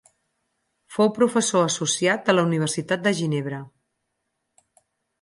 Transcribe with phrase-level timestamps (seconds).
[0.95, 3.63] Fou professor associat de la Universitat de Ginebra.